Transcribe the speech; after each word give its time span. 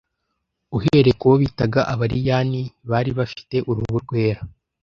uhereye 0.77 1.15
ku 1.19 1.25
bo 1.29 1.35
bitaga 1.43 1.79
Abariyani 1.93 2.61
[bari 2.89 3.11
bafite 3.19 3.55
uruhu 3.69 3.95
rwera] 4.03 4.41